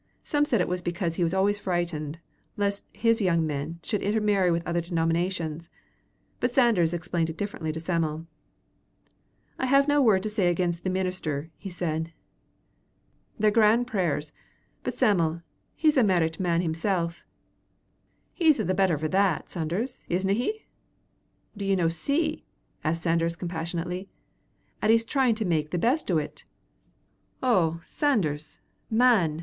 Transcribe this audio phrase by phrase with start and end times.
[0.23, 2.17] Some said it was because he was always frightened
[2.57, 5.69] lest his young men should intermarry with other denominations,
[6.39, 8.25] but Sanders explained it differently to Sam'l.
[9.59, 12.11] "I hav'na a word to say agin the minister," he said;
[13.37, 14.33] "they're gran' prayers,
[14.81, 15.43] but Sam'l,
[15.75, 17.11] he's a mairit man himsel."
[18.33, 20.65] "He's a' the better for that, Sanders, isna he?"
[21.55, 22.43] "Do ye no see,"
[22.83, 24.09] asked Sanders, compassionately,
[24.81, 26.43] "'at he's tryin' to mak the best o't?"
[27.43, 29.39] "Oh, Sanders, man!"